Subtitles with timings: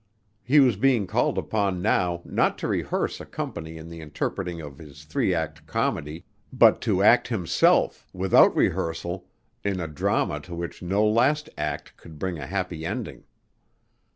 [0.41, 4.79] He was being called upon now not to rehearse a company in the interpreting of
[4.79, 9.27] his three act comedy, but to act himself, without rehearsal,
[9.63, 13.25] in a drama to which no last act could bring a happy ending.